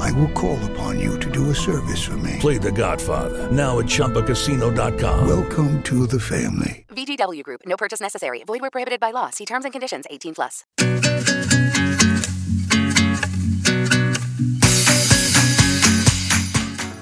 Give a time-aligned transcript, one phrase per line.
[0.00, 2.36] I will call upon you to do a service for me.
[2.40, 5.28] Play The Godfather now at ChumbaCasino.com.
[5.28, 6.86] Welcome to the family.
[6.88, 7.60] VGW Group.
[7.66, 8.42] No purchase necessary.
[8.44, 9.30] Void where prohibited by law.
[9.30, 10.06] See terms and conditions.
[10.10, 10.64] 18 plus.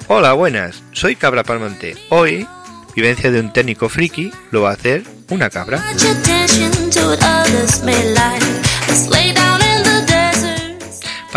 [0.09, 0.83] Hola, buenas.
[0.93, 1.95] Soy Cabra Palmonte.
[2.09, 2.49] Hoy,
[2.97, 5.83] vivencia de un técnico friki, lo va a hacer una cabra.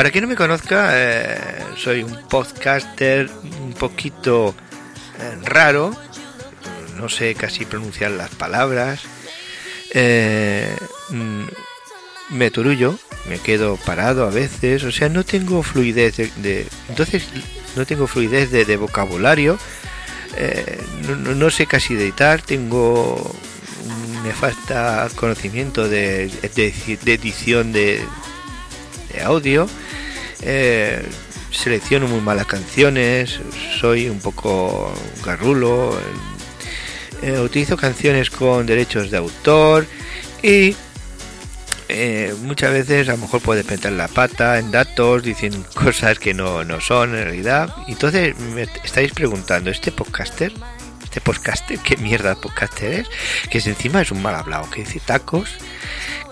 [0.02, 1.38] Para quien no me conozca, eh,
[1.78, 3.30] soy un podcaster
[3.62, 4.56] un poquito
[5.20, 5.96] eh, raro,
[6.98, 9.02] no sé casi pronunciar las palabras,
[9.94, 10.76] eh,
[11.10, 11.44] mm,
[12.32, 12.98] me turullo,
[13.30, 17.28] me quedo parado a veces, o sea, no tengo fluidez de, entonces
[17.76, 19.60] no tengo fluidez de, vocabulario,
[20.36, 23.36] eh, no, sé casi editar, tengo
[23.86, 28.04] un nefasta conocimiento de, de- edición de
[29.24, 29.70] audio,
[30.42, 31.04] eh,
[31.52, 33.40] selecciono muy malas canciones,
[33.80, 34.94] soy un poco
[35.26, 35.98] garrulo,
[37.22, 39.86] eh, utilizo canciones con derechos de autor
[40.42, 40.76] y
[41.88, 46.34] eh, muchas veces a lo mejor puede meter la pata en datos, dicen cosas que
[46.34, 47.76] no, no son en realidad.
[47.88, 50.54] Entonces me estáis preguntando, ¿este podcaster?
[51.04, 51.78] ¿Este podcaster?
[51.80, 53.08] ¿Qué mierda podcaster es?
[53.50, 55.50] Que encima es un mal hablado, que dice tacos,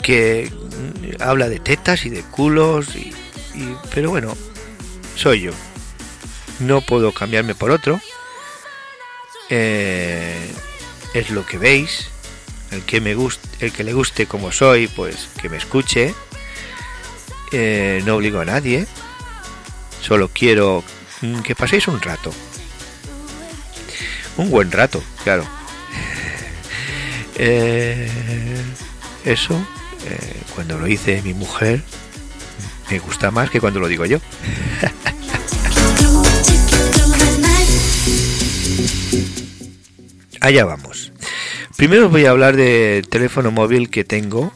[0.02, 3.14] que mm, habla de tetas y de culos, y,
[3.62, 4.36] y- pero bueno,
[5.16, 5.52] soy yo.
[6.60, 8.00] No puedo cambiarme por otro.
[9.50, 10.52] Eh,
[11.14, 12.08] es lo que veis.
[12.72, 16.14] El que me guste, el que le guste como soy, pues que me escuche.
[17.52, 18.86] Eh, no obligo a nadie.
[20.02, 20.84] Solo quiero
[21.22, 22.32] mm, que paséis un rato.
[24.38, 25.46] Un buen rato, claro.
[27.42, 28.12] Eh,
[29.24, 29.58] eso,
[30.54, 31.82] cuando lo dice mi mujer,
[32.90, 34.20] me gusta más que cuando lo digo yo.
[40.42, 41.12] Allá vamos.
[41.76, 44.52] Primero os voy a hablar del teléfono móvil que tengo.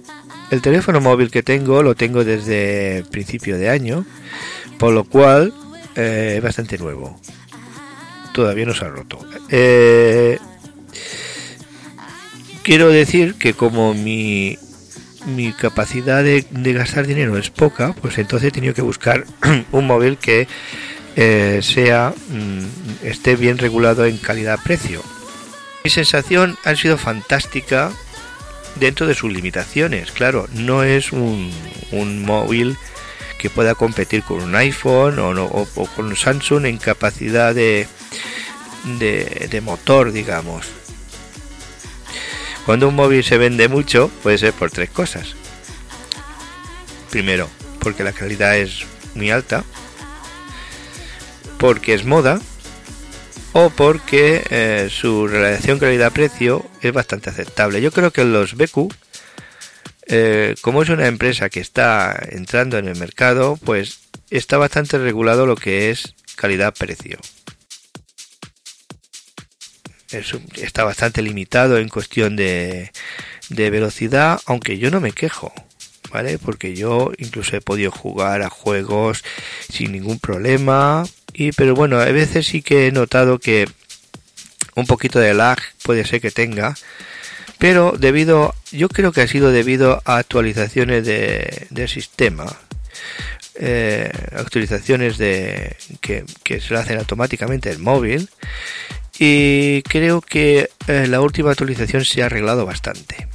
[0.52, 4.06] El teléfono móvil que tengo lo tengo desde principio de año,
[4.78, 5.54] por lo cual
[5.96, 7.20] eh, es bastante nuevo.
[8.34, 9.20] Todavía no se ha roto.
[9.50, 10.38] Eh,
[12.64, 14.58] quiero decir que como mi,
[15.26, 19.26] mi capacidad de, gastar dinero es poca, pues entonces he tenido que buscar
[19.72, 20.48] un móvil que
[21.16, 25.02] eh, sea mm, esté bien regulado en calidad-precio.
[25.84, 27.92] Mi sensación ha sido fantástica
[28.80, 30.12] dentro de sus limitaciones.
[30.12, 31.52] Claro, no es un,
[31.92, 32.78] un móvil
[33.38, 37.88] que pueda competir con un iPhone o, no- o- con un Samsung en capacidad de,
[39.50, 40.66] de motor, digamos.
[42.66, 45.36] Cuando un móvil se vende mucho, puede ser por tres cosas.
[47.10, 48.86] Primero, porque la calidad es
[49.16, 49.64] muy alta.
[51.58, 52.40] Porque es moda
[53.54, 57.82] o porque eh, su relación calidad-precio es bastante aceptable.
[57.82, 58.92] Yo creo que los BQ,
[60.08, 64.00] eh, como es una empresa que está entrando en el mercado, pues
[64.30, 67.20] está bastante regulado lo que es calidad-precio.
[70.14, 72.92] Es está bastante limitado en cuestión de,
[73.50, 75.52] de velocidad, aunque yo no me quejo,
[76.12, 76.38] ¿vale?
[76.38, 79.24] Porque yo incluso he podido jugar a juegos
[79.70, 83.68] sin ningún problema, y pero bueno, a veces sí que he notado que
[84.76, 86.76] un poquito de lag puede ser que tenga,
[87.58, 92.46] pero debido, yo creo que ha sido debido a actualizaciones de, del sistema,
[93.56, 98.30] eh, actualizaciones de que, que se hacen automáticamente el móvil
[99.20, 103.28] y creo que eh, la última actualización se ha arreglado bastante.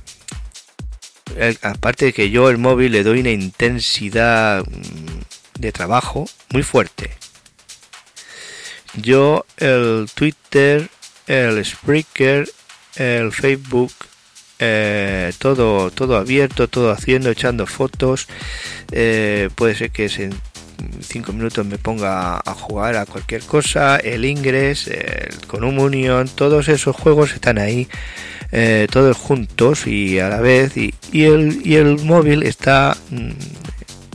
[1.63, 7.11] Aparte de que yo el móvil le doy una intensidad mm, de trabajo muy fuerte.
[8.95, 10.89] Yo el Twitter,
[11.27, 12.51] el Spreaker,
[12.97, 13.93] el Facebook
[14.61, 18.27] eh, todo, todo abierto, todo haciendo, echando fotos.
[18.91, 20.35] Eh, puede ser que en
[21.01, 23.97] 5 minutos me ponga a jugar a cualquier cosa.
[23.97, 24.91] El Ingress,
[25.47, 27.89] con un Union, todos esos juegos están ahí.
[28.91, 33.31] todos juntos y a la vez y, el, y el móvil está mm,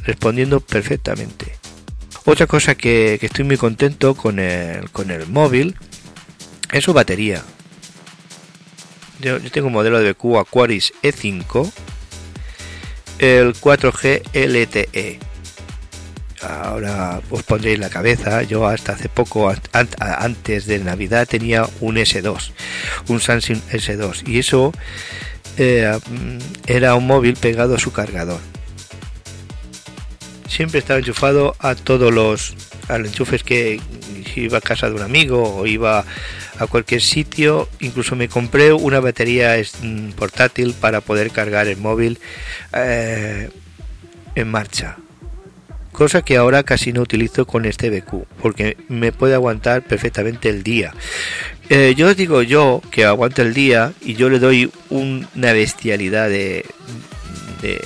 [0.06, 1.63] respondiendo perfectamente
[2.25, 5.75] otra cosa que, estoy muy contento con el, con el móvil
[6.71, 7.44] es su batería.
[9.19, 11.71] Yo, tengo un modelo de BQ Aquaris E5,
[13.19, 15.19] el 4G LTE.
[16.44, 22.51] Ahora os pondréis la cabeza, yo hasta hace poco, antes de Navidad, tenía un S2,
[23.07, 24.74] un Samsung S2, y eso
[25.57, 25.98] eh,
[26.68, 28.40] era un móvil pegado a su cargador
[30.54, 32.56] siempre estaba enchufado a todos los
[32.88, 33.81] enchufes que
[34.36, 36.06] iba a casa de un amigo o iba
[36.60, 37.68] a cualquier sitio.
[37.80, 42.19] Incluso me compré una batería mm, portátil para poder cargar el móvil
[42.74, 43.50] eh,
[44.36, 44.98] en marcha.
[45.94, 50.63] Cosa que ahora casi no utilizo con este BQ, porque me puede aguantar perfectamente el
[50.63, 50.92] día.
[51.69, 56.66] Eh, yo digo yo que aguanta el día y yo le doy una bestialidad de,
[57.62, 57.80] de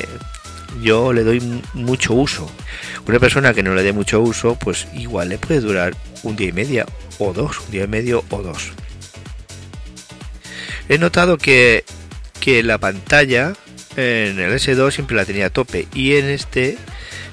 [0.81, 1.41] yo le doy
[1.73, 2.49] mucho uso.
[3.07, 5.93] Una persona que no le dé mucho uso, pues igual le puede durar
[6.23, 6.85] un día y medio
[7.19, 8.71] o dos, un día y medio o dos.
[10.87, 11.83] He notado que,
[12.39, 13.53] que la pantalla
[13.97, 16.77] en el S2 siempre la tenía a tope y en este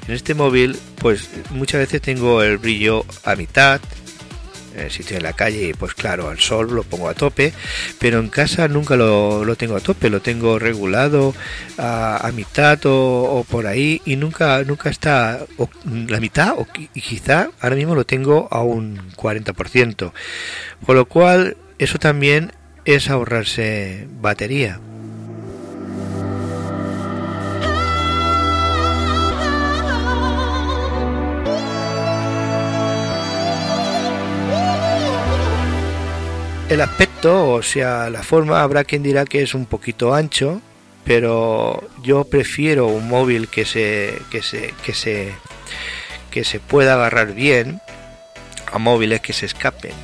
[0.06, 3.80] en este móvil pues muchas veces tengo el brillo a mitad
[4.76, 7.52] eh, si estoy en la calle, pues claro, al sol lo pongo a tope,
[8.00, 11.32] pero en casa nunca lo, tengo a tope, lo tengo regulado
[11.78, 15.46] a, mitad o, por ahí y nunca, nunca está
[16.08, 20.12] la mitad o quizá ahora mismo lo tengo a un 40%,
[20.84, 22.52] con lo cual eso también
[22.84, 24.80] es ahorrarse batería.
[36.74, 40.60] El aspecto, o sea, la forma, habrá quien dirá que es un poquito ancho,
[41.04, 45.32] pero yo prefiero un móvil que se que se que se
[46.32, 47.80] que se pueda agarrar bien
[48.72, 49.94] a móviles que se escapen.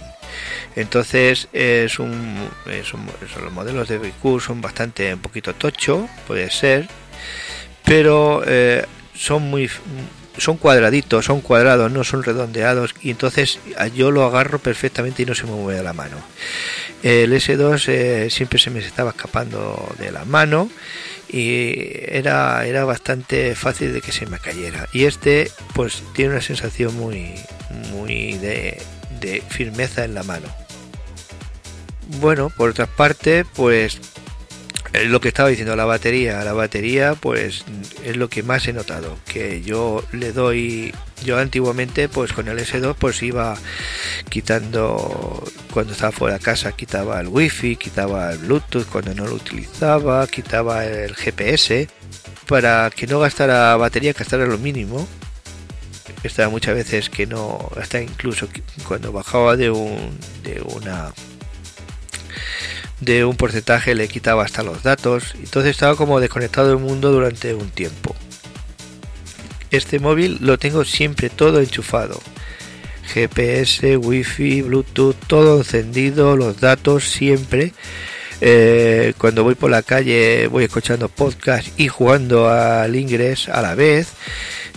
[0.76, 3.04] Entonces es un, es un
[3.42, 6.88] los modelos de BQ son bastante un poquito tocho, puede ser,
[7.84, 9.68] pero eh, son muy
[10.36, 13.58] son cuadraditos, son cuadrados, no son redondeados y entonces
[13.94, 16.16] yo lo agarro perfectamente y no se me mueve la mano.
[17.02, 20.70] El S2 eh, siempre se me estaba escapando de la mano
[21.28, 21.72] y
[22.08, 24.88] era, era bastante fácil de que se me cayera.
[24.92, 27.34] Y este pues tiene una sensación muy,
[27.92, 28.80] muy de,
[29.20, 30.48] de firmeza en la mano.
[32.18, 34.00] Bueno, por otra parte, pues
[34.92, 37.64] lo que estaba diciendo, la batería, la batería pues
[38.04, 40.92] es lo que más he notado, que yo le doy,
[41.24, 43.56] yo antiguamente pues con el S2 pues iba
[44.28, 49.34] quitando, cuando estaba fuera de casa quitaba el wifi, quitaba el bluetooth cuando no lo
[49.34, 51.88] utilizaba, quitaba el GPS
[52.46, 55.06] para que no gastara batería, gastara lo mínimo.
[56.24, 58.48] Estaba muchas veces que no, hasta incluso
[58.86, 61.12] cuando bajaba de un, de una
[63.00, 67.54] de un porcentaje le quitaba hasta los datos, entonces estaba como desconectado del mundo durante
[67.54, 68.14] un tiempo.
[69.70, 72.20] Este móvil lo tengo siempre todo enchufado.
[73.12, 77.72] GPS, wifi, bluetooth, todo encendido, los datos siempre.
[78.40, 83.74] Eh, cuando voy por la calle voy escuchando podcast y jugando al inglés a la
[83.74, 84.12] vez.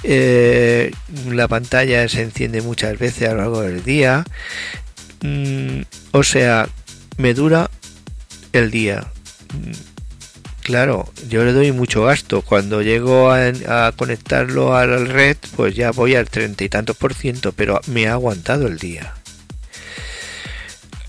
[0.04, 0.92] Eh,
[1.30, 4.26] la pantalla se enciende muchas veces a lo largo del día.
[5.22, 6.68] Mm, o sea,
[7.18, 7.70] me dura
[8.54, 9.08] el día.
[10.64, 12.42] Claro, yo le doy mucho gasto.
[12.42, 17.14] Cuando llego a, conectarlo a la red, pues ya voy al treinta y tantos por
[17.14, 19.14] ciento, pero me ha aguantado el día.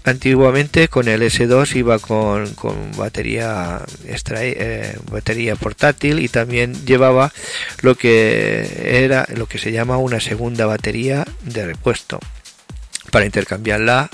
[0.02, 2.52] Antiguamente con el S2 iba con,
[2.96, 7.32] batería eh, batería portátil y también llevaba
[7.80, 12.20] lo que era lo que se llama una segunda batería de repuesto
[13.10, 14.10] para intercambiarla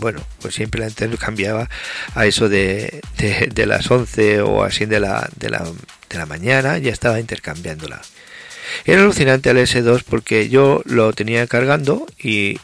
[0.00, 1.68] bueno, pues siempre la cambiaba
[2.14, 5.64] a eso de, de, las 11 o así de la, de, la,
[6.08, 8.00] de la mañana, ya estaba intercambiándola.
[8.84, 12.58] Era alucinante el S2 porque yo lo tenía cargando y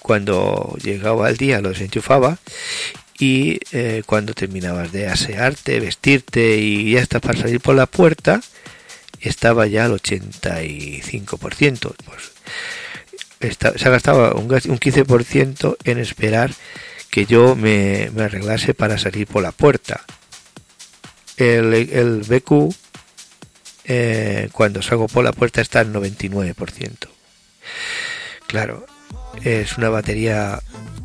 [0.00, 2.38] cuando llegaba el día lo desenchufaba
[3.18, 8.40] y eh, cuando terminabas de asearte, vestirte y ya estás para salir por la puerta,
[9.20, 11.94] estaba ya al 85%.
[12.04, 12.32] Pues
[13.50, 16.52] se ha gastado un, un 15% en esperar
[17.10, 20.04] que yo me, arreglase para salir por la puerta.
[21.36, 22.74] el, el BQ
[23.84, 27.08] eh, cuando salgo por la puerta está al 99%.
[28.46, 28.86] Claro,
[29.42, 30.60] es una batería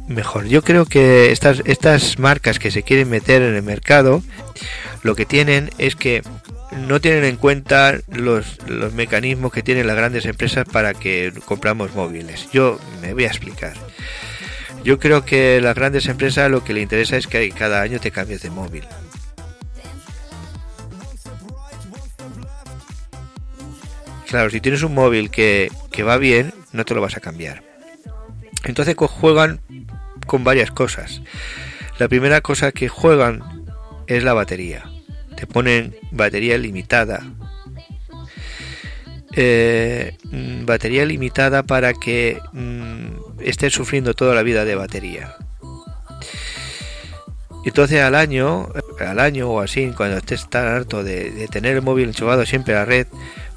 [0.08, 0.46] mejor.
[0.46, 4.22] Yo creo que estas, estas marcas que se quieren meter en el mercado,
[5.02, 6.22] lo que tienen es que
[6.72, 11.96] no tienen en cuenta los, los mecanismos que tienen las grandes empresas para que compramos
[11.96, 12.50] móviles.
[12.52, 13.74] Yo me voy a explicar.
[14.84, 18.12] Yo creo que las grandes empresas lo que le interesa es que cada año te
[18.12, 18.86] cambies de móvil.
[24.28, 27.64] Claro, si tienes un móvil que, que va bien, no te lo vas a cambiar.
[28.66, 29.62] Entonces juegan
[30.26, 31.22] con varias cosas.
[31.98, 33.66] La primera cosa que juegan
[34.08, 34.84] es la batería.
[35.38, 37.24] Te ponen batería limitada.
[39.36, 45.36] Eh, mm, batería limitada para que mm, estés sufriendo toda la vida de batería.
[47.64, 52.08] Entonces al año, al año o así, cuando estés tan harto de, tener el móvil
[52.08, 53.08] enchufado siempre a la red,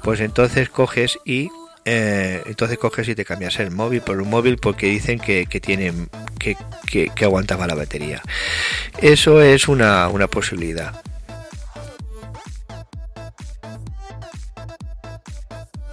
[0.03, 1.49] pues entonces coges y
[1.85, 5.59] eh, entonces coges y te cambias el móvil por un móvil porque dicen que, que
[5.59, 5.93] tiene
[6.37, 8.21] que, que, que, aguantaba la batería
[9.01, 11.01] eso es una posibilidad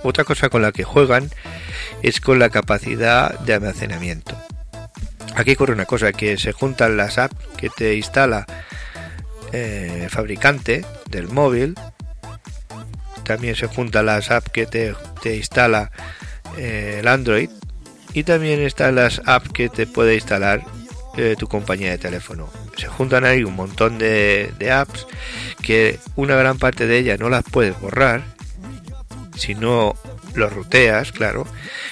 [0.09, 1.31] otra cosa con la que juegan
[2.03, 4.37] es con la capacidad de almacenamiento
[5.35, 8.47] aquí ocurre una cosa que se juntan las apps que te instala
[9.53, 11.75] eh, el fabricante del móvil
[13.25, 15.91] también se junta las apps que te, te instala
[16.57, 17.51] eh, el Android
[18.15, 20.65] y también están las apps que te puede instalar
[21.17, 22.49] eh, tu compañía de teléfono.
[22.77, 25.07] Se juntan ahí un montón de, apps
[25.63, 28.23] que una gran parte de ellas no las puedes borrar
[29.39, 29.95] si no
[30.35, 31.47] lo ruteas, claro.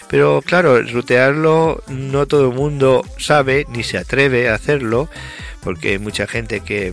[0.09, 5.09] Pero claro, rutearlo no todo el mundo sabe ni se atreve a hacerlo
[5.62, 6.93] porque hay mucha gente que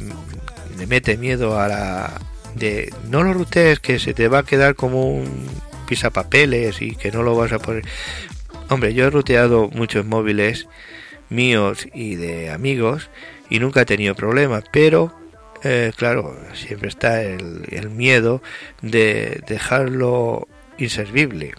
[0.77, 2.21] le mete miedo a la,
[2.55, 5.47] de no lo rutees que se te va a quedar como un
[5.87, 7.83] pisapapeles y que no lo vas a poner.
[8.69, 10.67] Hombre, yo he ruteado muchos móviles
[11.29, 13.09] míos y de amigos
[13.49, 15.13] y nunca he tenido problemas, pero
[15.63, 18.41] eh, claro, siempre está el, miedo
[18.81, 21.53] de dejarlo inservible.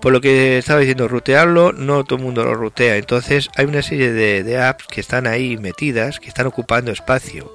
[0.00, 2.96] Por lo que estaba diciendo, rutearlo, no todo el mundo lo rutea.
[2.96, 7.54] Entonces hay una serie de, de, apps que están ahí metidas, que están ocupando espacio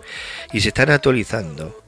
[0.53, 1.83] y se están actualizando.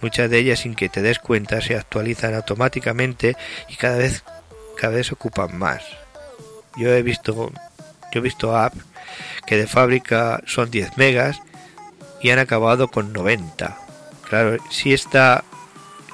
[0.00, 3.36] Muchas de ellas sin que te des cuenta se actualizan automáticamente
[3.68, 4.24] y cada vez
[4.76, 5.82] cada vez ocupan más.
[6.76, 7.52] Yo he visto
[8.12, 8.78] yo he visto apps
[9.46, 11.40] que de fábrica son 10 megas
[12.22, 13.76] y han acabado con 90.
[14.28, 15.44] Claro, si esta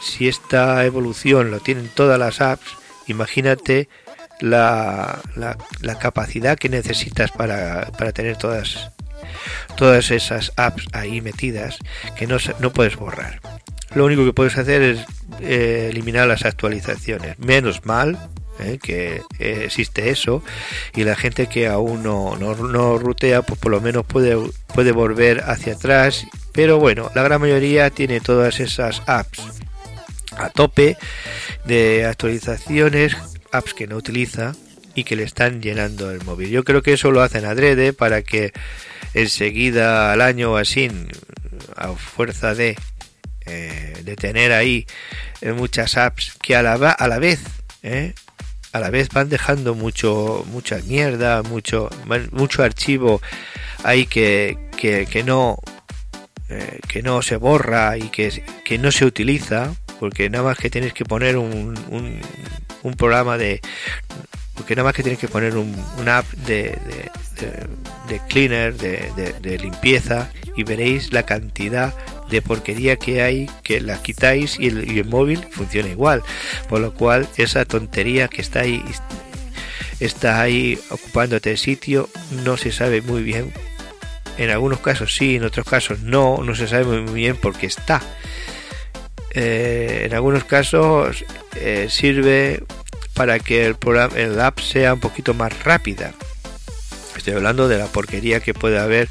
[0.01, 3.89] si esta evolución lo tienen todas las apps, imagínate
[4.41, 8.91] la, la, capacidad que necesitas para, para tener todas
[9.77, 11.79] todas esas apps ahí metidas
[12.17, 13.41] que no, no puedes borrar.
[13.95, 15.01] Lo único que puedes hacer es
[15.41, 17.39] eh, eliminar las actualizaciones.
[17.39, 18.19] Menos mal
[18.59, 20.43] eh, que eh, existe eso
[20.95, 24.37] y la gente que aún no, no, no, rutea pues por lo menos puede,
[24.75, 26.27] puede volver hacia atrás.
[26.53, 29.43] Pero bueno, la gran mayoría tiene todas esas apps
[30.37, 30.97] a tope
[31.65, 33.17] de actualizaciones,
[33.53, 34.55] apps que no utiliza
[34.95, 36.49] y que le están llenando el móvil.
[36.49, 38.53] Yo creo que eso lo hacen adrede para que
[39.13, 40.91] enseguida al año o así,
[41.77, 42.77] a fuerza de,
[43.45, 44.87] eh, de tener ahí
[45.55, 47.41] muchas apps que a la, a la vez,
[48.76, 51.90] a la vez van dejando mucho, mucha mierda, mucho,
[52.33, 53.21] mucho archivo
[53.85, 55.59] ahí que, que, que no,
[56.49, 60.71] eh, que no se borra y que, que no se utiliza, porque nada más que
[60.71, 62.21] tienes que poner un, un,
[62.83, 63.61] un programa de
[64.57, 65.75] porque nada más que tienes que poner un,
[66.09, 67.67] app de, de,
[68.09, 71.95] de, cleaner, de, limpieza, y veréis la cantidad
[72.31, 76.23] de porquería que hay, que la quitáis y el, y el, móvil funciona igual.
[76.69, 78.83] Por lo cual, esa tontería que está ahí,
[80.01, 82.09] está ahí ocupándote el sitio,
[82.45, 83.53] no se sabe muy bien.
[84.39, 87.67] En algunos casos sí, en otros casos no, no se sabe muy bien por qué
[87.67, 88.03] está.
[89.39, 91.23] Eh, en algunos casos
[91.57, 92.65] eh, sirve
[93.16, 96.12] para que el, programa, el app sea un poquito más rápida.
[97.16, 99.08] Estoy hablando de la porquería que puede haber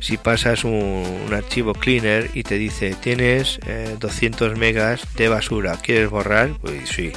[0.00, 6.10] si pasas un, archivo cleaner y te dice tienes eh, 200 megas de basura, ¿quieres
[6.10, 6.50] borrar?
[6.60, 7.12] Pues sí.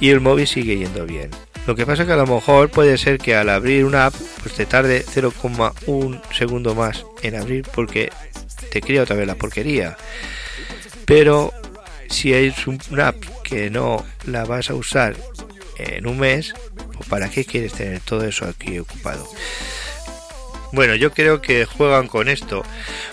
[0.00, 1.30] Y el móvil sigue yendo bien.
[1.66, 4.54] Lo que pasa que a lo mejor puede ser que al abrir una app pues
[4.54, 8.10] te tarde 0,1 segundo más en abrir porque
[8.70, 9.96] te crea otra vez la porquería.
[11.06, 11.52] Pero
[12.08, 15.16] si es una app que no la vas a usar
[15.76, 16.54] en un mes,
[16.94, 19.28] pues ¿para qué quieres tener todo eso aquí ocupado?
[20.72, 22.62] Bueno, yo creo que juegan con esto,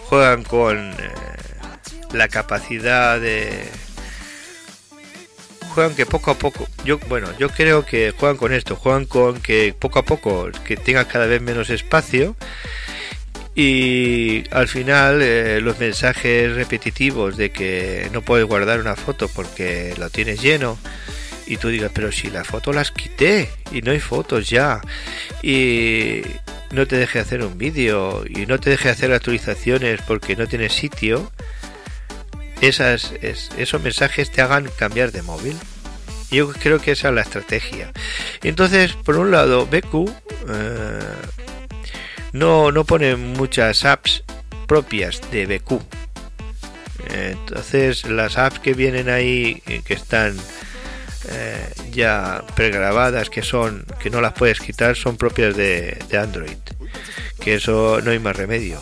[0.10, 0.96] juegan con, eh,
[2.16, 3.68] la capacidad de
[5.74, 9.42] juegan que poco a poco yo bueno yo creo que juegan con esto juegan con
[9.42, 12.38] que poco a poco que tenga cada vez menos espacio
[13.56, 19.96] y al final eh, los mensajes repetitivos de que no puedes guardar una foto porque
[19.98, 20.78] lo tienes lleno
[21.48, 24.82] y tú digas pero si la foto las quité y no hay fotos ya
[25.42, 26.22] y
[26.72, 30.74] no te deje hacer un vídeo y no te deje hacer actualizaciones porque no tienes
[30.74, 31.32] sitio
[32.60, 35.56] esas, esos mensajes te hagan cambiar de móvil.
[36.32, 37.92] Yo creo que esa es la estrategia.
[38.44, 40.10] Entonces por un lado BQ
[40.50, 41.00] eh,
[42.36, 44.24] no, no pone muchas apps
[44.68, 45.82] propias de BQ.
[47.10, 50.36] Entonces las apps que vienen ahí, eh, que están
[51.30, 56.58] eh, ya pregrabadas, que son que no las puedes quitar, son propias de, Android.
[57.40, 58.80] Que eso no hay más remedio.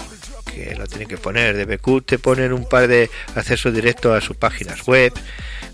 [0.51, 1.55] Que lo tienen que poner.
[1.55, 5.13] De BQ te ponen un par de accesos directos a sus páginas web.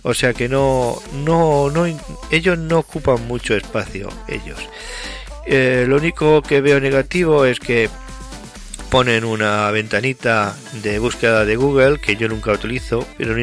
[0.02, 1.86] O sea que no, no, no,
[2.30, 4.60] ellos no ocupan mucho espacio, ellos.
[5.52, 7.90] Eh, lo único que veo negativo es que
[8.92, 13.36] ponen una ventanita de búsqueda de Google que yo nunca utilizo, pero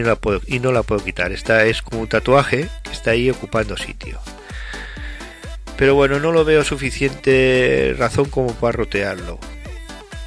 [0.46, 1.32] y no la puedo quitar.
[1.32, 4.20] Esta es como un tatuaje que está ahí ocupando sitio.
[5.76, 9.40] Pero bueno, no lo veo suficiente razón como para rotearlo.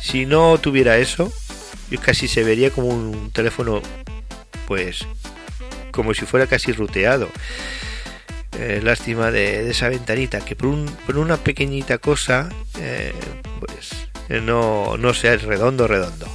[0.01, 1.31] Si no tuviera eso,
[2.01, 3.81] casi se vería como un teléfono,
[4.67, 5.07] pues,
[5.91, 7.29] como si fuera casi ruteado.
[8.61, 10.67] Eh, lástima de, esa ventanita que por,
[11.15, 13.13] una pequeñita cosa eh,
[13.57, 13.91] pues
[14.27, 16.27] eh, no, no sea redondo redondo.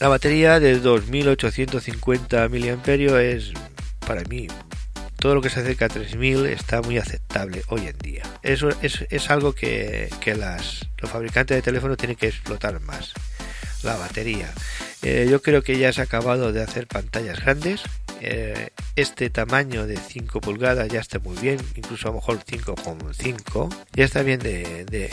[0.00, 3.52] La batería de 2850 mAh es
[4.06, 4.48] para mí
[5.18, 8.22] todo lo que se acerca a 3000 está muy aceptable hoy en día.
[8.42, 13.12] Eso es, algo que, las, los fabricantes de teléfonos tienen que explotar más
[13.82, 14.50] la batería.
[15.02, 17.82] Yo creo que ya se ha acabado de hacer pantallas grandes
[18.20, 23.74] eh, este tamaño de 5 pulgadas ya está muy bien, incluso a lo mejor 5,5,
[23.92, 25.10] ya está bien de,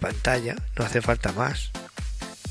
[0.00, 1.70] pantalla, no hace falta más.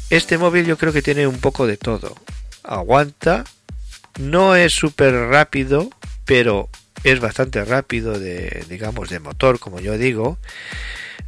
[0.09, 2.15] Este móvil yo creo que tiene un poco de todo.
[2.63, 3.45] Aguanta,
[4.19, 5.89] no es súper rápido,
[6.25, 6.69] pero
[7.03, 10.37] es bastante rápido de, digamos, de motor, como yo digo.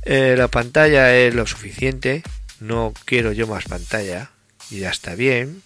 [0.04, 2.24] Eh, la pantalla es lo suficiente,
[2.60, 4.32] no quiero yo más pantalla
[4.70, 5.62] y ya está bien.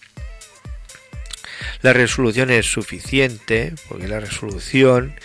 [1.84, 5.16] La resolución es suficiente, porque la resolución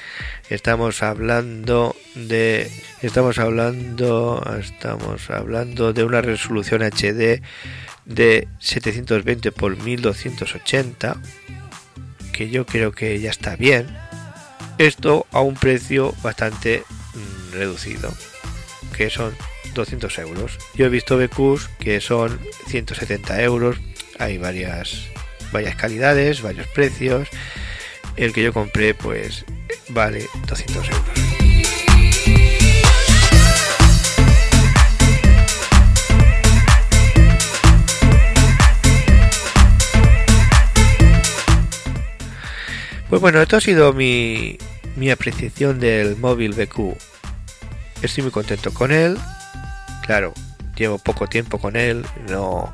[0.50, 2.68] estamos hablando de
[3.00, 7.42] estamos hablando estamos hablando de una resolución HD
[8.06, 11.22] de 720 por 1280
[12.32, 13.86] que yo creo que ya está bien.
[14.78, 16.82] Esto a un precio bastante
[17.14, 18.12] mm, reducido
[18.96, 19.32] que son
[19.74, 20.58] 200 euros.
[20.74, 23.76] Yo he visto BQs que son 170 euros.
[24.18, 25.08] Hay varias
[25.52, 27.28] varias calidades, varios precios.
[28.16, 29.44] El que yo compré pues
[29.90, 31.38] vale 200 euros.
[43.08, 44.58] Pues bueno, esto ha sido mi,
[44.96, 46.94] mi apreciación del móvil BQ.
[48.02, 49.16] Estoy muy contento con él.
[50.04, 50.34] Claro,
[50.76, 52.72] llevo poco tiempo con él, no,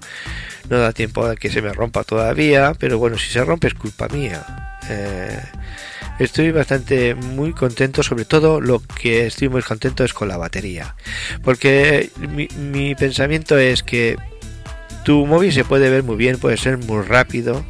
[0.68, 3.74] no da tiempo a que se me rompa todavía, pero bueno, si se rompe es
[3.74, 4.44] culpa mía.
[4.88, 5.40] Eh,
[6.18, 10.94] estoy bastante muy contento, sobre todo lo que estoy muy contento es con la batería,
[11.42, 14.16] porque mi, pensamiento es que
[15.04, 17.64] tu móvil se puede ver muy bien, puede ser muy rápido,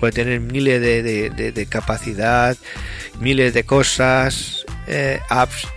[0.00, 2.56] puede tener miles de, capacidad,
[3.20, 5.68] miles de cosas, eh, apps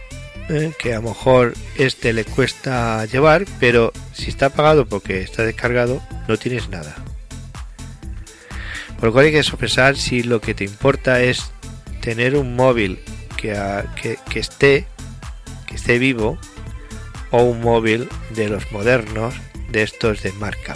[0.49, 0.71] ¿eh?
[0.77, 6.01] que a lo mejor este le cuesta llevar, pero si está pagado porque está descargado,
[6.27, 6.95] no tienes nada.
[8.95, 11.51] Por lo cual hay que sopesar si lo que te importa es
[12.01, 12.99] tener un móvil
[13.35, 13.53] que,
[14.01, 14.85] que, esté
[15.67, 16.37] que esté vivo
[17.31, 19.33] o un móvil de los modernos
[19.69, 20.75] de estos de marca.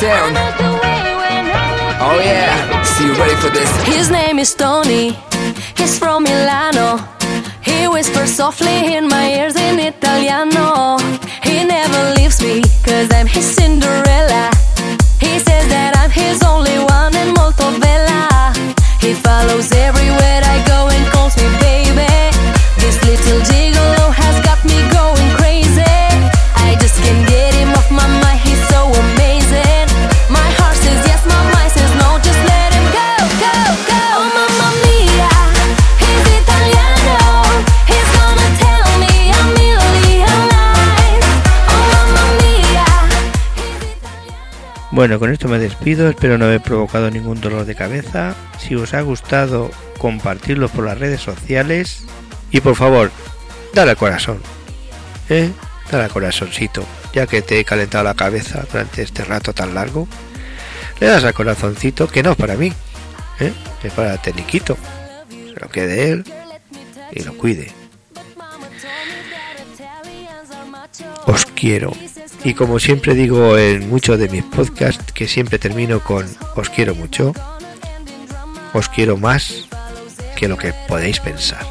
[0.00, 0.34] Sound.
[2.00, 3.70] Oh yeah, see you ready for this?
[3.84, 5.12] His name is Tony.
[5.76, 6.88] He's from Milano.
[7.60, 10.96] He whispers softly in my ears in Italiano.
[11.44, 14.59] He never leaves me, cause I'm his Cinderella.
[45.00, 48.34] Bueno, con esto me despido, espero no haber provocado ningún dolor de cabeza.
[48.58, 52.04] Si os ha gustado, compartirlo por las redes sociales.
[52.50, 53.10] Y por favor,
[53.72, 54.42] dale al corazón.
[55.30, 55.50] ¿Eh?
[55.90, 56.84] Dale al corazoncito,
[57.14, 60.06] ya que te he calentado la cabeza durante este rato tan largo.
[61.00, 62.70] Le das al corazoncito, que no es para mí,
[63.38, 63.54] ¿eh?
[63.82, 64.76] es para Teniquito.
[65.30, 66.24] Se lo quede él
[67.10, 67.72] y lo cuide.
[71.24, 71.90] Os quiero.
[72.42, 76.26] Y como siempre digo en muchos de mis podcasts, que siempre termino con
[76.56, 77.34] os quiero mucho,
[78.72, 79.66] os quiero más
[80.36, 81.66] que lo que podéis pensar.